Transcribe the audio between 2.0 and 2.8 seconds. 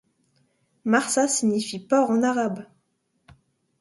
en arabe.